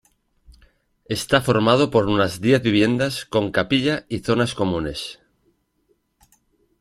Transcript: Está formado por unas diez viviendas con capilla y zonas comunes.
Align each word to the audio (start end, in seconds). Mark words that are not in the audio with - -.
Está 1.17 1.41
formado 1.41 1.91
por 1.91 2.07
unas 2.15 2.41
diez 2.41 2.63
viviendas 2.63 3.23
con 3.25 3.51
capilla 3.51 4.07
y 4.09 4.17
zonas 4.21 4.55
comunes. 4.55 5.19